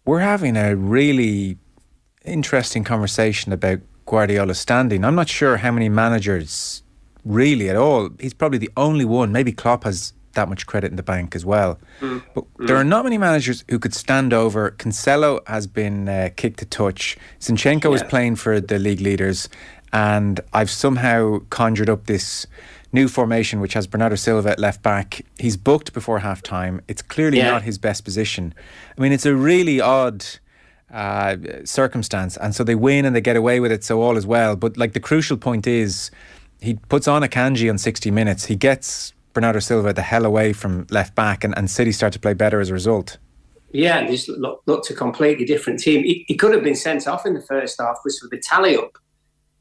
we're 0.04 0.20
having 0.20 0.56
a 0.56 0.74
really 0.74 1.58
interesting 2.24 2.82
conversation 2.82 3.52
about 3.52 3.80
Guardiola's 4.08 4.58
standing. 4.58 5.04
I'm 5.04 5.14
not 5.14 5.28
sure 5.28 5.58
how 5.58 5.70
many 5.70 5.88
managers 5.88 6.82
really 7.24 7.68
at 7.68 7.76
all. 7.76 8.10
He's 8.18 8.32
probably 8.32 8.58
the 8.58 8.70
only 8.76 9.04
one. 9.04 9.32
Maybe 9.32 9.52
Klopp 9.52 9.84
has 9.84 10.14
that 10.32 10.48
much 10.48 10.66
credit 10.66 10.90
in 10.90 10.96
the 10.96 11.02
bank 11.02 11.36
as 11.36 11.44
well. 11.44 11.78
Mm. 12.00 12.22
But 12.34 12.44
mm. 12.44 12.66
there 12.66 12.76
are 12.76 12.84
not 12.84 13.04
many 13.04 13.18
managers 13.18 13.64
who 13.68 13.78
could 13.78 13.94
stand 13.94 14.32
over. 14.32 14.70
Cancelo 14.72 15.46
has 15.46 15.66
been 15.66 16.08
uh, 16.08 16.30
kicked 16.36 16.58
to 16.60 16.64
touch. 16.64 17.18
Zinchenko 17.40 17.84
yeah. 17.84 17.96
is 17.96 18.02
playing 18.02 18.36
for 18.36 18.60
the 18.60 18.78
league 18.78 19.00
leaders, 19.00 19.48
and 19.92 20.40
I've 20.54 20.70
somehow 20.70 21.40
conjured 21.50 21.90
up 21.90 22.06
this 22.06 22.46
new 22.90 23.08
formation 23.08 23.60
which 23.60 23.74
has 23.74 23.86
Bernardo 23.86 24.16
Silva 24.16 24.50
at 24.50 24.58
left 24.58 24.82
back. 24.82 25.20
He's 25.38 25.58
booked 25.58 25.92
before 25.92 26.20
half 26.20 26.42
time. 26.42 26.80
It's 26.88 27.02
clearly 27.02 27.38
yeah. 27.38 27.50
not 27.50 27.62
his 27.62 27.76
best 27.76 28.04
position. 28.04 28.54
I 28.96 29.00
mean, 29.02 29.12
it's 29.12 29.26
a 29.26 29.34
really 29.34 29.80
odd 29.80 30.24
uh, 30.92 31.36
circumstance, 31.64 32.36
and 32.36 32.54
so 32.54 32.64
they 32.64 32.74
win 32.74 33.04
and 33.04 33.14
they 33.14 33.20
get 33.20 33.36
away 33.36 33.60
with 33.60 33.72
it. 33.72 33.84
So 33.84 34.02
all 34.02 34.16
is 34.16 34.26
well. 34.26 34.56
But 34.56 34.76
like 34.76 34.92
the 34.92 35.00
crucial 35.00 35.36
point 35.36 35.66
is, 35.66 36.10
he 36.60 36.74
puts 36.88 37.06
on 37.06 37.22
Akanji 37.22 37.68
on 37.70 37.78
sixty 37.78 38.10
minutes. 38.10 38.46
He 38.46 38.56
gets 38.56 39.12
Bernardo 39.32 39.60
Silva 39.60 39.92
the 39.92 40.02
hell 40.02 40.24
away 40.24 40.52
from 40.52 40.86
left 40.90 41.14
back, 41.14 41.44
and, 41.44 41.56
and 41.56 41.70
City 41.70 41.92
start 41.92 42.12
to 42.14 42.18
play 42.18 42.34
better 42.34 42.60
as 42.60 42.70
a 42.70 42.72
result. 42.72 43.18
Yeah, 43.72 44.06
this 44.06 44.28
looked, 44.28 44.66
looked 44.66 44.90
a 44.90 44.94
completely 44.94 45.44
different 45.44 45.78
team. 45.78 46.02
He, 46.02 46.24
he, 46.26 46.34
could 46.34 46.54
have 46.54 46.64
been 46.64 46.74
sent 46.74 47.06
off 47.06 47.26
in 47.26 47.34
the 47.34 47.42
first 47.42 47.78
half, 47.78 47.98
which 48.02 48.14
with 48.22 48.30
the 48.30 48.38
tally 48.38 48.76
up 48.76 48.96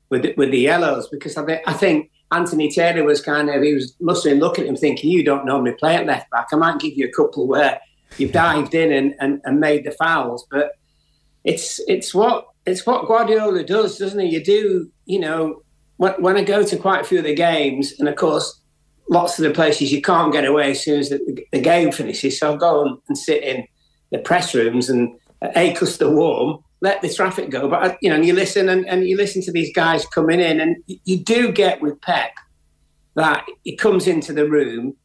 with 0.10 0.22
the, 0.22 0.34
with 0.38 0.52
the 0.52 0.60
yellows, 0.60 1.10
because 1.10 1.36
I 1.36 1.46
think, 1.46 1.62
I 1.68 1.74
think 1.74 2.10
Anthony 2.32 2.72
Taylor 2.72 3.04
was 3.04 3.22
kind 3.22 3.50
of 3.50 3.62
he 3.62 3.74
was 3.74 3.96
must 4.00 4.24
have 4.24 4.32
been 4.32 4.40
looking 4.40 4.64
at 4.66 4.70
him 4.70 4.76
thinking, 4.76 5.10
"You 5.10 5.24
don't 5.24 5.46
normally 5.46 5.74
play 5.74 5.96
at 5.96 6.06
left 6.06 6.30
back. 6.32 6.48
I 6.52 6.56
might 6.56 6.80
give 6.80 6.94
you 6.94 7.08
a 7.08 7.12
couple 7.12 7.48
where 7.48 7.80
you've 8.18 8.32
dived 8.32 8.74
in 8.74 8.92
and, 8.92 9.16
and, 9.20 9.42
and 9.46 9.60
made 9.60 9.86
the 9.86 9.92
fouls." 9.92 10.46
But 10.52 10.72
it's 11.48 11.80
it's 11.88 12.14
what 12.14 12.46
it's 12.66 12.86
what 12.86 13.08
Guardiola 13.08 13.64
does, 13.64 13.98
doesn't 13.98 14.20
he? 14.20 14.28
You 14.28 14.44
do, 14.44 14.92
you 15.06 15.20
know, 15.20 15.64
when, 15.96 16.22
when 16.22 16.36
I 16.36 16.44
go 16.44 16.64
to 16.64 16.78
quite 16.78 17.02
a 17.02 17.04
few 17.06 17.20
of 17.20 17.24
the 17.24 17.34
games, 17.34 17.94
and 17.98 18.10
of 18.10 18.18
course, 18.18 18.60
lots 19.10 19.40
of 19.40 19.46
the 19.46 19.54
places 19.54 19.94
you 19.94 20.02
can't 20.02 20.34
get 20.34 20.44
away 20.44 20.72
as 20.72 20.84
soon 20.84 21.00
as 21.00 21.10
the, 21.10 21.46
the 21.54 21.62
game 21.62 21.94
finishes. 21.94 22.38
So 22.38 22.52
I'll 22.52 22.58
go 22.58 23.02
and 23.08 23.18
sit 23.18 23.44
in 23.44 23.66
the 24.12 24.20
press 24.20 24.54
rooms 24.54 24.90
and 24.90 25.18
a 25.42 25.72
because 25.72 25.98
they're 25.98 26.10
warm, 26.10 26.62
let 26.82 27.02
the 27.02 27.14
traffic 27.14 27.50
go. 27.50 27.70
But 27.70 27.98
you 28.02 28.10
know, 28.10 28.18
and 28.18 28.26
you 28.26 28.34
listen 28.34 28.68
and, 28.68 28.86
and 28.86 29.08
you 29.08 29.16
listen 29.16 29.42
to 29.44 29.52
these 29.54 29.74
guys 29.74 30.06
coming 30.08 30.42
in, 30.42 30.60
and 30.60 30.76
you 30.86 31.18
do 31.18 31.54
get 31.54 31.82
with 31.82 32.02
Pep 32.02 32.32
that 33.16 33.46
he 33.64 33.78
comes 33.78 34.06
into 34.06 34.34
the 34.34 34.48
room 34.48 34.96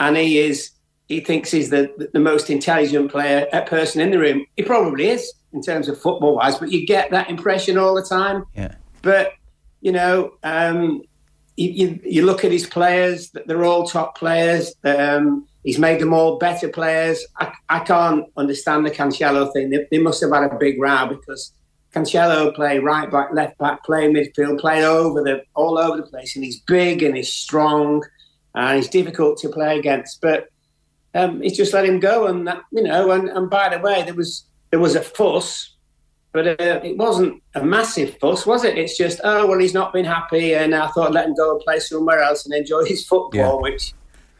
and 0.00 0.16
he 0.16 0.38
is 0.38 0.72
he 1.06 1.20
thinks 1.20 1.52
he's 1.52 1.70
the 1.70 2.10
the 2.12 2.18
most 2.18 2.50
intelligent 2.50 3.12
player 3.12 3.46
person 3.68 4.00
in 4.00 4.10
the 4.10 4.18
room. 4.18 4.44
He 4.56 4.64
probably 4.64 5.08
is 5.08 5.32
in 5.52 5.62
terms 5.62 5.88
of 5.88 6.00
football 6.00 6.36
wise, 6.36 6.58
but 6.58 6.70
you 6.70 6.86
get 6.86 7.10
that 7.10 7.28
impression 7.30 7.78
all 7.78 7.94
the 7.94 8.02
time. 8.02 8.44
Yeah. 8.54 8.74
But 9.02 9.32
you 9.80 9.92
know, 9.92 10.32
um, 10.42 11.02
you, 11.56 11.70
you, 11.70 12.00
you, 12.04 12.26
look 12.26 12.44
at 12.44 12.52
his 12.52 12.66
players; 12.66 13.30
they're 13.46 13.64
all 13.64 13.86
top 13.86 14.16
players. 14.16 14.74
Um, 14.84 15.46
he's 15.64 15.78
made 15.78 16.00
them 16.00 16.14
all 16.14 16.38
better 16.38 16.68
players. 16.68 17.24
I, 17.38 17.52
I 17.68 17.80
can't 17.80 18.26
understand 18.36 18.86
the 18.86 18.90
Cancelo 18.90 19.52
thing. 19.52 19.70
They, 19.70 19.86
they, 19.90 19.98
must 19.98 20.20
have 20.22 20.30
had 20.30 20.44
a 20.44 20.56
big 20.56 20.80
row 20.80 21.08
because 21.08 21.52
Cancelo 21.92 22.54
play 22.54 22.78
right 22.78 23.10
back, 23.10 23.32
left 23.32 23.58
back, 23.58 23.84
play 23.84 24.08
midfield, 24.08 24.60
play 24.60 24.84
over 24.84 25.22
the 25.22 25.42
all 25.54 25.78
over 25.78 25.98
the 25.98 26.04
place, 26.04 26.36
and 26.36 26.44
he's 26.44 26.60
big 26.60 27.02
and 27.02 27.16
he's 27.16 27.32
strong 27.32 28.02
and 28.54 28.76
he's 28.76 28.88
difficult 28.88 29.38
to 29.38 29.48
play 29.48 29.78
against. 29.78 30.20
But 30.20 30.48
um, 31.14 31.42
he's 31.42 31.56
just 31.56 31.74
let 31.74 31.84
him 31.84 32.00
go, 32.00 32.26
and 32.26 32.46
that, 32.46 32.62
you 32.72 32.82
know. 32.82 33.10
And, 33.10 33.28
and 33.28 33.50
by 33.50 33.68
the 33.68 33.82
way, 33.82 34.02
there 34.02 34.14
was 34.14 34.46
there 34.72 34.80
was 34.80 34.96
a 34.96 35.02
fuss, 35.02 35.76
but 36.32 36.48
uh, 36.48 36.80
it 36.82 36.96
wasn't 36.96 37.40
a 37.54 37.62
massive 37.62 38.18
fuss, 38.18 38.46
was 38.46 38.64
it? 38.64 38.76
It's 38.76 38.96
just, 38.96 39.20
oh, 39.22 39.46
well, 39.46 39.58
he's 39.58 39.74
not 39.74 39.92
been 39.92 40.06
happy, 40.06 40.54
and 40.54 40.74
I 40.74 40.88
thought 40.88 41.12
let 41.12 41.26
him 41.26 41.34
go 41.34 41.52
and 41.52 41.60
play 41.60 41.78
somewhere 41.78 42.20
else 42.20 42.46
and 42.46 42.54
enjoy 42.54 42.84
his 42.86 43.06
football, 43.06 43.56
yeah. 43.58 43.70
which 43.70 43.92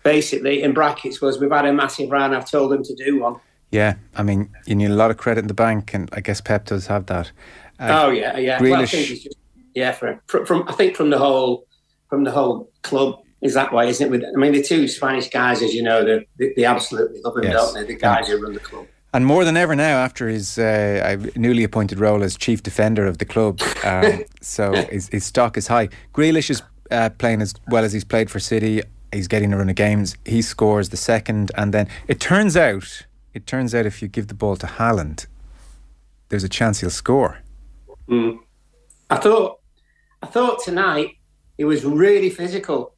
basically, 0.03 0.63
in 0.63 0.73
brackets, 0.73 1.21
was 1.21 1.39
we've 1.39 1.53
had 1.53 1.67
a 1.67 1.73
massive 1.73 2.11
round. 2.11 2.35
I've 2.35 2.51
told 2.51 2.73
him 2.73 2.83
to 2.83 2.95
do 2.95 3.21
one. 3.21 3.37
Yeah, 3.71 3.95
I 4.17 4.23
mean, 4.23 4.51
you 4.67 4.75
need 4.75 4.91
a 4.91 4.95
lot 4.95 5.11
of 5.11 5.19
credit 5.19 5.43
in 5.43 5.49
the 5.49 5.55
bank, 5.55 5.93
and 5.93 6.09
I 6.13 6.21
guess 6.21 6.41
Pep 6.41 6.65
does 6.65 6.87
have 6.87 7.07
that. 7.07 7.31
Uh, 7.79 8.05
oh 8.05 8.11
yeah, 8.11 8.39
yeah. 8.39 8.59
Grealish, 8.59 9.27
well, 9.27 9.33
Yeah, 9.75 9.93
for, 9.93 10.19
from, 10.27 10.47
from 10.47 10.65
I 10.69 10.73
think 10.73 10.97
from 10.97 11.11
the 11.11 11.19
whole 11.19 11.67
from 12.09 12.25
the 12.25 12.31
whole 12.31 12.71
club 12.83 13.19
is 13.43 13.55
that 13.55 13.73
way, 13.73 13.89
isn't 13.91 14.07
it? 14.07 14.11
With, 14.11 14.25
I 14.25 14.39
mean, 14.39 14.53
the 14.53 14.63
two 14.63 14.89
Spanish 14.89 15.29
guys, 15.29 15.63
as 15.63 15.75
you 15.75 15.83
know, 15.83 16.05
they, 16.05 16.27
they, 16.39 16.55
they 16.57 16.65
absolutely 16.65 17.21
love 17.23 17.37
him, 17.37 17.45
yes. 17.45 17.55
don't 17.55 17.75
they? 17.75 17.85
The 17.85 17.99
guys 17.99 18.29
yeah. 18.29 18.37
who 18.37 18.43
run 18.43 18.53
the 18.55 18.61
club. 18.61 18.87
And 19.15 19.27
more 19.27 19.45
than 19.45 19.59
ever 19.59 19.77
now, 19.77 19.99
after 19.99 20.29
his 20.29 20.59
uh, 20.59 21.23
newly 21.37 21.65
appointed 21.65 21.99
role 21.99 22.23
as 22.23 22.35
chief 22.37 22.63
defender 22.63 23.07
of 23.07 23.19
the 23.19 23.27
club, 23.27 23.61
um, 23.85 24.25
so 24.41 24.73
his, 24.73 25.09
his, 25.09 25.25
stock 25.25 25.59
is 25.59 25.67
high. 25.67 25.91
Grealish 26.15 26.49
is 26.49 26.63
uh, 26.91 27.11
playing 27.19 27.43
as 27.43 27.55
well 27.69 27.85
as 27.85 27.93
he's 27.93 28.05
played 28.05 28.31
for 28.31 28.41
City. 28.41 28.81
He's 29.13 29.29
getting 29.29 29.53
a 29.53 29.59
run 29.59 29.69
of 29.69 29.77
games. 29.77 30.17
He 30.25 30.41
scores 30.41 30.89
the 30.89 30.97
second, 30.97 31.53
and 31.57 31.75
then 31.75 31.89
it 32.09 32.21
turns 32.21 32.57
out, 32.57 33.07
it 33.35 33.47
turns 33.47 33.75
out, 33.75 33.85
if 33.85 34.01
you 34.01 34.09
give 34.09 34.29
the 34.29 34.35
ball 34.35 34.57
to 34.57 34.67
Haaland, 34.67 35.27
there's 36.31 36.45
a 36.45 36.49
chance 36.49 36.81
he'll 36.81 36.89
score. 36.89 37.41
Mm. 38.09 38.39
I 39.11 39.17
thought, 39.17 39.61
I 40.23 40.27
thought 40.27 40.65
tonight 40.65 41.19
he 41.59 41.65
was 41.65 41.85
really 41.85 42.31
physical, 42.31 42.95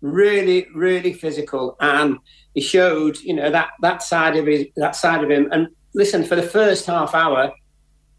really, 0.00 0.66
really 0.74 1.12
physical, 1.12 1.76
and 1.78 2.18
he 2.54 2.60
showed, 2.60 3.18
you 3.20 3.34
know, 3.34 3.50
that 3.50 3.70
that 3.80 4.02
side 4.02 4.36
of 4.36 4.46
his 4.46 4.66
that 4.76 4.96
side 4.96 5.24
of 5.24 5.30
him. 5.30 5.48
And 5.52 5.68
listen, 5.94 6.24
for 6.24 6.36
the 6.36 6.42
first 6.42 6.86
half 6.86 7.14
hour, 7.14 7.52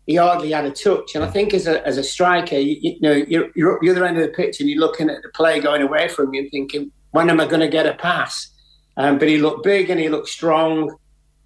he 0.07 0.15
hardly 0.15 0.51
had 0.51 0.65
a 0.65 0.71
touch. 0.71 1.15
And 1.15 1.23
I 1.23 1.29
think 1.29 1.53
as 1.53 1.67
a 1.67 1.85
as 1.85 1.97
a 1.97 2.03
striker, 2.03 2.57
you, 2.57 2.77
you 2.81 2.99
know, 3.01 3.13
you're, 3.13 3.49
you're 3.55 3.75
at 3.75 3.81
the 3.81 3.89
other 3.89 4.05
end 4.05 4.17
of 4.17 4.23
the 4.23 4.33
pitch 4.33 4.59
and 4.59 4.69
you're 4.69 4.79
looking 4.79 5.09
at 5.09 5.21
the 5.21 5.29
play 5.29 5.59
going 5.59 5.81
away 5.81 6.07
from 6.07 6.33
you 6.33 6.41
and 6.41 6.51
thinking, 6.51 6.91
when 7.11 7.29
am 7.29 7.39
I 7.39 7.45
going 7.45 7.61
to 7.61 7.67
get 7.67 7.85
a 7.85 7.93
pass? 7.93 8.49
Um, 8.97 9.17
but 9.17 9.27
he 9.27 9.37
looked 9.37 9.63
big 9.63 9.89
and 9.89 9.99
he 9.99 10.09
looked 10.09 10.29
strong. 10.29 10.95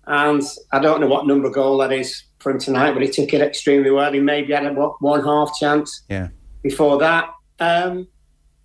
And 0.06 0.41
I 0.72 0.79
don't 0.79 1.01
know 1.01 1.08
what 1.08 1.27
number 1.27 1.50
goal 1.50 1.77
that 1.79 1.91
is 1.91 2.24
for 2.39 2.51
him 2.51 2.60
tonight, 2.60 2.94
but 2.94 3.01
he 3.01 3.10
took 3.10 3.34
it 3.34 3.41
extremely 3.41 3.91
well. 3.91 4.13
He 4.13 4.22
maybe 4.22 4.53
had 4.53 4.65
a 4.65 4.74
what, 4.74 5.01
one 5.01 5.24
half 5.24 5.58
chance 5.60 6.03
yeah. 6.10 6.29
before 6.63 6.98
that. 7.00 7.29
Um, 7.60 8.08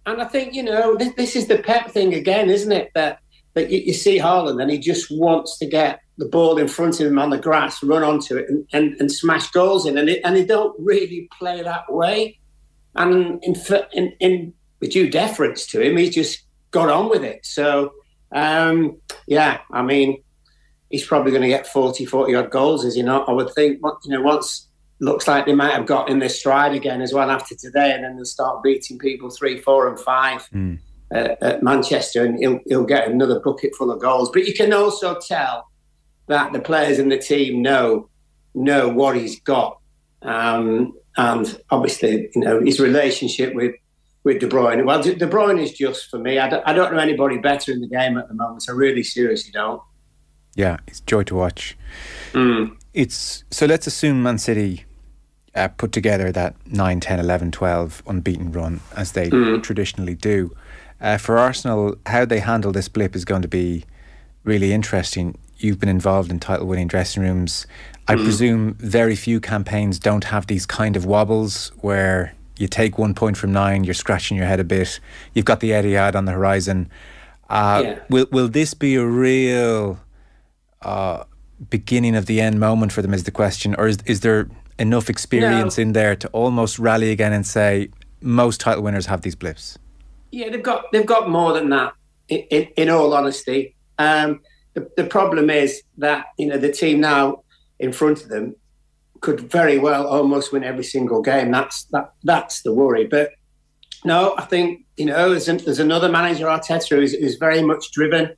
and 0.07 0.23
I 0.23 0.25
think, 0.27 0.55
you 0.55 0.63
know, 0.63 0.97
this, 0.97 1.13
this 1.15 1.37
is 1.37 1.47
the 1.49 1.59
pep 1.59 1.91
thing 1.91 2.15
again, 2.15 2.49
isn't 2.49 2.71
it? 2.71 2.91
That 2.95 3.19
but 3.55 3.71
you, 3.71 3.81
you, 3.81 3.93
see 3.93 4.19
Haaland 4.19 4.61
and 4.61 4.71
he 4.71 4.79
just 4.79 5.11
wants 5.11 5.59
to 5.59 5.67
get 5.67 6.01
the 6.19 6.27
ball 6.27 6.59
in 6.59 6.69
front 6.69 7.01
of 7.01 7.07
him 7.07 7.19
on 7.19 7.31
the 7.31 7.39
grass, 7.39 7.83
run 7.83 8.03
onto 8.03 8.37
it, 8.37 8.49
and, 8.49 8.67
and, 8.73 8.97
and 9.01 9.13
smash 9.13 9.51
goals 9.51 9.87
in. 9.87 9.99
And, 9.99 10.09
it, 10.09 10.21
and 10.25 10.37
they 10.37 10.45
don't 10.45 10.75
really 10.79 11.29
play 11.39 11.63
that 11.63 11.93
way. 11.93 12.39
And 12.95 13.43
in, 13.43 13.55
in, 13.93 14.13
in 14.21 14.55
with 14.81 14.93
due 14.93 15.11
deference 15.11 15.67
to 15.69 15.81
him, 15.81 15.97
he's 15.97 16.15
just 16.15 16.45
got 16.71 16.89
on 16.89 17.09
with 17.09 17.25
it. 17.25 17.45
So, 17.45 17.93
um, 18.35 18.99
yeah, 19.27 19.61
I 19.71 19.83
mean, 19.83 20.23
he's 20.91 21.07
probably 21.07 21.31
going 21.31 21.43
to 21.43 21.49
get 21.49 21.67
40, 21.67 22.07
40 22.07 22.35
odd 22.35 22.51
goals, 22.51 22.85
is 22.85 22.95
he 22.95 23.03
not? 23.03 23.29
I 23.29 23.33
would 23.33 23.53
think, 23.55 23.81
you 24.05 24.11
know, 24.11 24.23
once 24.23 24.69
looks 25.01 25.27
like 25.27 25.47
they 25.47 25.55
might 25.55 25.75
have 25.75 25.87
got 25.87 26.09
in 26.09 26.21
their 26.21 26.29
stride 26.29 26.75
again 26.75 27.03
as 27.03 27.13
well 27.13 27.31
after 27.31 27.55
today, 27.55 27.93
and 27.93 28.05
then 28.05 28.17
they'll 28.17 28.25
start 28.25 28.63
beating 28.63 28.99
people 28.99 29.31
three, 29.31 29.59
four, 29.59 29.89
and 29.89 29.99
five. 29.99 30.49
Mm 30.51 30.79
uh, 31.15 31.37
at 31.41 31.63
Manchester, 31.63 32.25
and 32.25 32.39
he'll, 32.39 32.61
he'll 32.67 32.85
get 32.85 33.09
another 33.09 33.41
bucket 33.41 33.75
full 33.75 33.91
of 33.91 34.01
goals. 34.01 34.31
But 34.31 34.47
you 34.47 34.55
can 34.55 34.73
also 34.73 35.19
tell 35.21 35.69
that 36.27 36.53
the 36.53 36.61
players 36.61 36.99
in 36.99 37.09
the 37.09 37.19
team 37.19 37.63
know 37.63 38.09
know 38.55 38.89
what 38.89 39.17
he's 39.17 39.41
got, 39.41 39.79
um, 40.23 40.95
and 41.17 41.61
obviously, 41.71 42.31
you 42.35 42.41
know, 42.41 42.61
his 42.61 42.81
relationship 42.81 43.55
with 43.55 43.75
with 44.25 44.41
De 44.41 44.49
Bruyne. 44.49 44.85
Well, 44.85 45.03
De 45.03 45.15
Bruyne 45.27 45.61
is 45.61 45.73
just 45.73 46.09
for 46.09 46.19
me. 46.19 46.39
I 46.39 46.49
don't, 46.49 46.63
I 46.67 46.73
don't 46.73 46.93
know 46.93 47.01
anybody 47.01 47.39
better 47.39 47.73
in 47.73 47.81
the 47.81 47.89
game 47.89 48.17
at 48.17 48.29
the 48.29 48.35
moment. 48.35 48.65
I 48.69 48.73
really 48.73 49.03
seriously 49.03 49.51
don't. 49.51 49.83
Yeah, 50.55 50.79
it's 50.87 51.01
joy 51.01 51.25
to 51.25 51.35
watch. 51.35 51.77
Mm. 52.33 52.77
It's 52.95 53.45
so. 53.51 53.67
Let's 53.67 53.87
assume 53.87 54.23
Man 54.23 54.39
City 54.39 54.85
uh, 55.55 55.69
put 55.69 55.93
together 55.93 56.33
that 56.33 56.55
9, 56.67 57.01
10, 57.01 57.21
11, 57.21 57.53
12 57.53 58.03
unbeaten 58.07 58.53
run 58.53 58.81
as 58.97 59.13
they 59.13 59.31
mm. 59.31 59.63
traditionally 59.63 60.15
do. 60.15 60.55
Uh, 61.03 61.19
for 61.19 61.37
Arsenal, 61.37 61.97
how 62.07 62.25
they 62.25 62.39
handle 62.39 62.71
this 62.71 62.89
blip 62.89 63.17
is 63.17 63.25
going 63.25 63.43
to 63.43 63.49
be 63.49 63.85
really 64.45 64.73
interesting. 64.73 65.37
You've 65.59 65.81
been 65.81 65.89
involved 65.89 66.31
in 66.31 66.39
title 66.39 66.69
winning 66.69 66.87
dressing 66.87 67.25
rooms. 67.25 67.67
I 68.07 68.15
mm. 68.15 68.23
presume 68.23 68.75
very 68.75 69.17
few 69.17 69.41
campaigns 69.41 69.99
don't 69.99 70.25
have 70.25 70.47
these 70.47 70.65
kind 70.65 70.97
of 70.97 71.05
wobbles 71.05 71.73
where 71.81 72.35
you 72.57 72.69
take 72.69 72.99
one 72.99 73.15
point 73.15 73.37
from 73.37 73.53
nine, 73.53 73.83
you're 73.83 73.95
scratching 73.95 74.37
your 74.37 74.47
head 74.47 74.61
a 74.61 74.65
bit, 74.65 75.01
you've 75.35 75.45
got 75.45 75.59
the 75.59 75.71
Etihad 75.71 76.15
on 76.15 76.25
the 76.25 76.33
horizon. 76.33 76.89
Uh, 77.51 77.83
yeah. 77.85 77.99
Will 78.09 78.27
will 78.31 78.49
this 78.49 78.73
be 78.73 78.95
a 78.95 79.05
real 79.05 79.99
uh, 80.83 81.25
beginning 81.69 82.15
of 82.15 82.27
the 82.27 82.41
end 82.41 82.61
moment 82.61 82.93
for 82.93 83.03
them? 83.03 83.13
Is 83.13 83.25
the 83.25 83.33
question, 83.33 83.75
or 83.77 83.89
is 83.89 83.99
is 84.07 84.21
there 84.21 84.49
enough 84.79 85.11
experience 85.11 85.79
no. 85.79 85.83
in 85.83 85.93
there 85.93 86.15
to 86.17 86.29
almost 86.29 86.79
rally 86.79 87.11
again 87.11 87.33
and 87.33 87.47
say 87.47 87.89
most 88.21 88.61
title 88.61 88.85
winners 88.85 89.07
have 89.07 89.23
these 89.23 89.35
blips? 89.35 89.79
Yeah, 90.33 90.49
they've 90.49 90.63
got 90.63 90.91
they've 90.91 91.07
got 91.07 91.29
more 91.29 91.53
than 91.53 91.69
that. 91.71 91.93
In, 92.29 92.41
in, 92.51 92.63
in 92.77 92.89
all 92.89 93.13
honesty, 93.13 93.77
um, 93.99 94.41
the, 94.75 94.91
the 94.97 95.05
problem 95.05 95.51
is 95.51 95.83
that 95.99 96.27
you 96.39 96.47
know 96.47 96.57
the 96.57 96.73
team 96.73 97.01
now 97.01 97.45
in 97.79 97.93
front 97.93 98.23
of 98.23 98.29
them 98.29 98.57
could 99.21 99.41
very 99.41 99.79
well 99.79 100.07
almost 100.07 100.53
win 100.53 100.65
every 100.65 100.85
single 100.85 101.21
game. 101.21 101.51
That's 101.51 101.85
that 101.85 102.13
that's 102.25 102.63
the 102.63 102.73
worry. 102.73 103.07
But 103.07 103.33
no, 104.05 104.35
I 104.39 104.45
think 104.47 104.85
you 104.97 105.05
know 105.05 105.31
there's, 105.31 105.47
there's 105.47 105.79
another 105.79 106.09
manager 106.09 106.47
Arteta 106.47 106.97
who's, 106.97 107.13
who's 107.13 107.37
very 107.37 107.63
much 107.63 107.93
driven, 107.93 108.35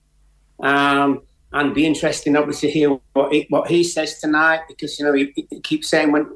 um, 0.60 1.22
and 1.52 1.74
be 1.74 1.86
interesting 1.86 2.36
obviously 2.36 2.70
hear 2.70 2.98
what 3.12 3.32
he, 3.32 3.46
what 3.50 3.68
he 3.68 3.84
says 3.84 4.18
tonight 4.18 4.62
because 4.66 4.98
you 4.98 5.04
know 5.04 5.12
he, 5.12 5.32
he 5.36 5.60
keeps 5.60 5.88
saying 5.88 6.10
when 6.10 6.26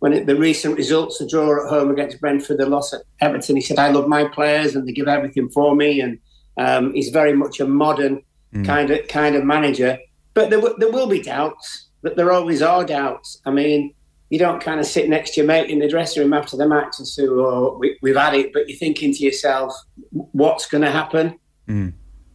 when 0.00 0.14
it, 0.14 0.26
the 0.26 0.34
recent 0.34 0.76
results, 0.76 1.18
the 1.18 1.26
draw 1.26 1.62
at 1.62 1.70
home 1.70 1.90
against 1.90 2.20
Brentford, 2.20 2.58
the 2.58 2.66
loss 2.66 2.92
at 2.92 3.02
Everton, 3.20 3.56
he 3.56 3.62
said, 3.62 3.78
I 3.78 3.90
love 3.90 4.08
my 4.08 4.24
players 4.24 4.74
and 4.74 4.88
they 4.88 4.92
give 4.92 5.08
everything 5.08 5.48
for 5.50 5.76
me. 5.76 6.00
And 6.00 6.18
um, 6.56 6.92
he's 6.94 7.10
very 7.10 7.34
much 7.34 7.60
a 7.60 7.66
modern 7.66 8.22
mm. 8.52 8.64
kind 8.64 8.90
of 8.90 9.06
kind 9.08 9.36
of 9.36 9.44
manager. 9.44 9.98
But 10.32 10.48
there, 10.50 10.60
w- 10.60 10.76
there 10.78 10.90
will 10.90 11.06
be 11.06 11.20
doubts, 11.22 11.88
but 12.02 12.16
there 12.16 12.32
always 12.32 12.62
are 12.62 12.84
doubts. 12.84 13.40
I 13.44 13.50
mean, 13.50 13.94
you 14.30 14.38
don't 14.38 14.62
kind 14.62 14.80
of 14.80 14.86
sit 14.86 15.08
next 15.08 15.34
to 15.34 15.40
your 15.40 15.46
mate 15.46 15.68
in 15.68 15.80
the 15.80 15.88
dressing 15.88 16.22
room 16.22 16.32
after 16.32 16.56
the 16.56 16.66
match 16.66 16.94
and 16.98 17.06
say, 17.06 17.26
oh, 17.26 17.78
we, 17.78 17.98
have 18.10 18.16
had 18.16 18.34
it, 18.34 18.52
but 18.54 18.68
you're 18.68 18.78
thinking 18.78 19.12
to 19.12 19.22
yourself, 19.22 19.74
what's 20.10 20.66
going 20.66 20.82
to 20.82 20.90
happen? 20.90 21.38
Mm. 21.68 21.92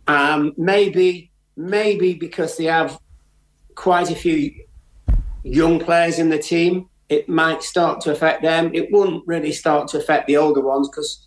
Um, 0.07 0.53
maybe, 0.55 1.31
maybe 1.57 2.13
because 2.13 2.57
they 2.57 2.65
have 2.65 3.00
quite 3.74 4.12
a 4.12 4.15
few 4.15 4.53
young 5.43 5.79
players 5.79 6.19
in 6.19 6.29
the 6.29 6.38
team 6.38 6.89
it 7.09 7.29
might 7.29 7.63
start 7.63 8.01
to 8.01 8.12
affect 8.12 8.41
them. 8.41 8.71
It 8.74 8.91
wouldn't 8.91 9.24
really 9.27 9.51
start 9.51 9.88
to 9.89 9.97
affect 9.97 10.27
the 10.27 10.38
older 10.38 10.62
ones 10.62 10.89
because 10.89 11.25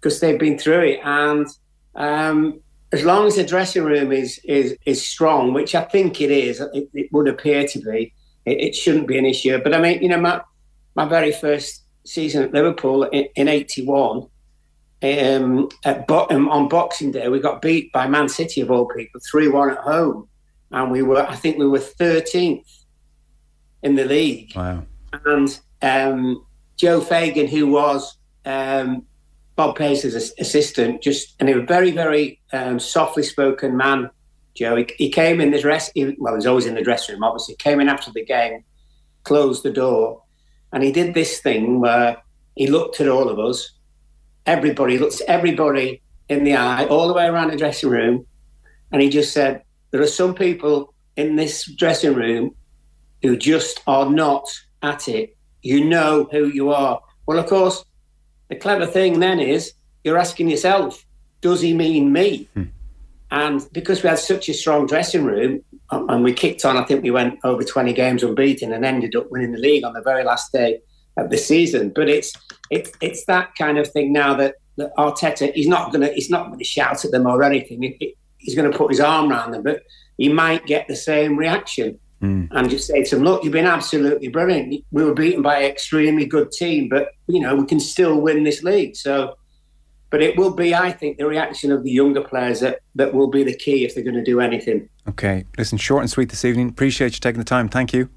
because 0.00 0.20
they've 0.20 0.38
been 0.38 0.58
through 0.58 0.82
it. 0.82 1.00
And 1.02 1.46
um, 1.94 2.60
as 2.92 3.04
long 3.04 3.26
as 3.26 3.36
the 3.36 3.44
dressing 3.44 3.84
room 3.84 4.12
is 4.12 4.38
is 4.44 4.76
is 4.86 5.06
strong, 5.06 5.52
which 5.52 5.74
I 5.74 5.82
think 5.82 6.20
it 6.20 6.30
is, 6.30 6.60
it, 6.60 6.88
it 6.94 7.12
would 7.12 7.28
appear 7.28 7.66
to 7.66 7.78
be, 7.80 8.12
it, 8.44 8.60
it, 8.60 8.74
shouldn't 8.74 9.08
be 9.08 9.18
an 9.18 9.26
issue. 9.26 9.58
But 9.62 9.74
I 9.74 9.80
mean, 9.80 10.02
you 10.02 10.08
know, 10.08 10.20
my 10.20 10.40
my 10.94 11.06
very 11.06 11.32
first 11.32 11.84
season 12.04 12.44
at 12.44 12.52
Liverpool 12.52 13.04
in 13.04 13.48
'81. 13.48 14.28
Um, 15.02 15.68
at 15.84 16.06
bottom 16.06 16.48
on 16.48 16.68
Boxing 16.68 17.12
Day, 17.12 17.28
we 17.28 17.38
got 17.38 17.60
beat 17.60 17.92
by 17.92 18.08
Man 18.08 18.30
City 18.30 18.62
of 18.62 18.70
all 18.70 18.86
people, 18.86 19.20
three 19.30 19.46
one 19.46 19.70
at 19.70 19.78
home, 19.78 20.28
and 20.70 20.90
we 20.90 21.02
were 21.02 21.26
I 21.26 21.34
think 21.34 21.58
we 21.58 21.68
were 21.68 21.80
thirteenth 21.80 22.66
in 23.82 23.94
the 23.94 24.04
league. 24.04 24.52
Wow 24.56 24.84
and 25.12 25.60
um, 25.82 26.44
Joe 26.76 27.00
Fagan, 27.00 27.46
who 27.46 27.68
was 27.68 28.16
um, 28.44 29.04
Bob 29.56 29.76
Paisley's 29.76 30.32
assistant, 30.38 31.02
just 31.02 31.34
and 31.40 31.48
he 31.48 31.54
was 31.54 31.64
a 31.64 31.66
very, 31.66 31.90
very 31.90 32.40
um, 32.52 32.78
softly 32.78 33.22
spoken 33.22 33.76
man. 33.76 34.10
Joe, 34.54 34.76
he, 34.76 34.86
he 34.96 35.10
came 35.10 35.40
in 35.40 35.50
the 35.50 35.60
dress. 35.60 35.90
He, 35.94 36.14
well, 36.18 36.34
he 36.34 36.36
was 36.36 36.46
always 36.46 36.66
in 36.66 36.74
the 36.74 36.82
dressing 36.82 37.14
room. 37.14 37.24
Obviously, 37.24 37.56
came 37.56 37.80
in 37.80 37.88
after 37.88 38.10
the 38.12 38.24
game, 38.24 38.64
closed 39.24 39.62
the 39.62 39.72
door, 39.72 40.22
and 40.72 40.82
he 40.82 40.92
did 40.92 41.14
this 41.14 41.40
thing 41.40 41.80
where 41.80 42.16
he 42.54 42.66
looked 42.66 43.00
at 43.00 43.08
all 43.08 43.28
of 43.28 43.38
us. 43.38 43.72
Everybody 44.46 44.98
looks 44.98 45.20
everybody 45.26 46.02
in 46.28 46.44
the 46.44 46.56
eye, 46.56 46.86
all 46.86 47.08
the 47.08 47.14
way 47.14 47.26
around 47.26 47.50
the 47.50 47.56
dressing 47.56 47.90
room, 47.90 48.26
and 48.92 49.02
he 49.02 49.08
just 49.08 49.32
said, 49.32 49.62
"There 49.90 50.02
are 50.02 50.06
some 50.06 50.34
people 50.34 50.94
in 51.16 51.36
this 51.36 51.64
dressing 51.64 52.14
room 52.14 52.54
who 53.22 53.36
just 53.36 53.80
are 53.86 54.10
not 54.10 54.46
at 54.82 55.08
it, 55.08 55.36
you 55.62 55.84
know 55.84 56.28
who 56.30 56.46
you 56.46 56.70
are. 56.70 57.00
Well, 57.26 57.38
of 57.38 57.46
course, 57.46 57.84
the 58.48 58.56
clever 58.56 58.86
thing 58.86 59.20
then 59.20 59.40
is 59.40 59.72
you're 60.04 60.18
asking 60.18 60.50
yourself, 60.50 61.04
does 61.40 61.60
he 61.60 61.74
mean 61.74 62.12
me? 62.12 62.48
Hmm. 62.54 62.64
And 63.30 63.66
because 63.72 64.02
we 64.02 64.08
had 64.08 64.18
such 64.18 64.48
a 64.48 64.54
strong 64.54 64.86
dressing 64.86 65.24
room 65.24 65.60
um, 65.90 66.08
and 66.08 66.22
we 66.22 66.32
kicked 66.32 66.64
on, 66.64 66.76
I 66.76 66.84
think 66.84 67.02
we 67.02 67.10
went 67.10 67.38
over 67.42 67.64
20 67.64 67.92
games 67.92 68.22
unbeaten 68.22 68.72
and 68.72 68.84
ended 68.84 69.16
up 69.16 69.30
winning 69.30 69.52
the 69.52 69.58
league 69.58 69.84
on 69.84 69.94
the 69.94 70.02
very 70.02 70.22
last 70.22 70.52
day 70.52 70.78
of 71.16 71.30
the 71.30 71.36
season. 71.36 71.90
But 71.94 72.08
it's 72.08 72.32
it's 72.70 72.92
it's 73.00 73.24
that 73.26 73.54
kind 73.56 73.78
of 73.78 73.90
thing 73.90 74.12
now 74.12 74.34
that, 74.34 74.56
that 74.76 74.94
Arteta 74.96 75.52
he's 75.54 75.66
not 75.66 75.92
gonna 75.92 76.12
he's 76.12 76.30
not 76.30 76.50
gonna 76.50 76.64
shout 76.64 77.04
at 77.04 77.10
them 77.10 77.26
or 77.26 77.42
anything. 77.42 77.82
He, 77.82 78.14
he's 78.38 78.54
going 78.54 78.70
to 78.70 78.76
put 78.76 78.90
his 78.90 79.00
arm 79.00 79.30
around 79.30 79.50
them, 79.50 79.62
but 79.62 79.82
he 80.16 80.28
might 80.28 80.64
get 80.66 80.86
the 80.88 80.96
same 80.96 81.36
reaction. 81.36 81.98
Mm. 82.22 82.48
and 82.50 82.70
just 82.70 82.86
say 82.86 83.02
to 83.04 83.16
them, 83.16 83.24
"Look, 83.24 83.44
you've 83.44 83.52
been 83.52 83.66
absolutely 83.66 84.28
brilliant. 84.28 84.82
We 84.90 85.04
were 85.04 85.12
beaten 85.12 85.42
by 85.42 85.58
an 85.58 85.70
extremely 85.70 86.24
good 86.24 86.50
team, 86.50 86.88
but 86.88 87.10
you 87.26 87.40
know 87.40 87.54
we 87.54 87.66
can 87.66 87.78
still 87.78 88.20
win 88.20 88.42
this 88.42 88.62
league." 88.62 88.96
So, 88.96 89.36
but 90.08 90.22
it 90.22 90.36
will 90.38 90.54
be, 90.54 90.74
I 90.74 90.92
think, 90.92 91.18
the 91.18 91.26
reaction 91.26 91.70
of 91.72 91.84
the 91.84 91.90
younger 91.90 92.22
players 92.22 92.60
that 92.60 92.80
that 92.94 93.12
will 93.12 93.28
be 93.28 93.44
the 93.44 93.54
key 93.54 93.84
if 93.84 93.94
they're 93.94 94.02
going 94.02 94.16
to 94.16 94.24
do 94.24 94.40
anything. 94.40 94.88
Okay, 95.08 95.44
listen, 95.58 95.76
short 95.76 96.02
and 96.02 96.10
sweet 96.10 96.30
this 96.30 96.44
evening. 96.44 96.70
Appreciate 96.70 97.12
you 97.12 97.20
taking 97.20 97.38
the 97.38 97.44
time. 97.44 97.68
Thank 97.68 97.92
you. 97.92 98.08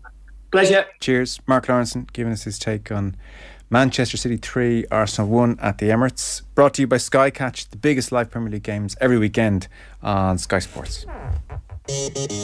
Pleasure. 0.52 0.86
Cheers. 1.02 1.40
Mark 1.46 1.68
Lawrenson 1.68 2.12
giving 2.14 2.32
us 2.34 2.44
his 2.44 2.58
take 2.58 2.92
on 2.92 3.16
Manchester 3.70 4.18
City 4.18 4.38
3, 4.38 4.86
Arsenal 4.90 5.30
1 5.30 5.60
at 5.62 5.78
the 5.78 5.90
Emirates. 5.90 6.42
Brought 6.56 6.74
to 6.76 6.82
you 6.82 6.88
by 6.88 6.98
Sky 6.98 7.30
Catch, 7.30 7.70
the 7.70 7.78
biggest 7.78 8.12
live 8.12 8.32
Premier 8.32 8.50
League 8.50 8.64
games 8.64 8.96
every 9.00 9.20
weekend 9.20 9.68
on 10.02 10.38
Sky 10.40 10.58
Sports. 10.60 11.06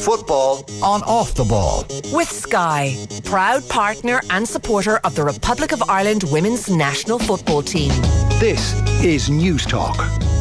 Football 0.02 0.66
on 0.82 1.04
off 1.04 1.36
the 1.36 1.44
ball. 1.44 1.86
With 2.12 2.30
Sky, 2.30 2.96
proud 3.24 3.68
partner 3.70 4.22
and 4.32 4.48
supporter 4.48 4.98
of 5.04 5.14
the 5.14 5.24
Republic 5.24 5.72
of 5.72 5.84
Ireland 5.88 6.24
women's 6.32 6.70
national 6.70 7.20
football 7.20 7.62
team. 7.62 7.92
This 8.40 8.74
is 9.04 9.30
Newstalk. 9.30 10.35